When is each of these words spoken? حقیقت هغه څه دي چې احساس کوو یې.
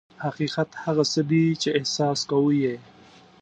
حقیقت 0.25 0.67
هغه 0.83 1.03
څه 1.11 1.21
دي 1.29 1.43
چې 1.61 1.69
احساس 1.77 2.19
کوو 2.29 2.49
یې. 2.63 2.75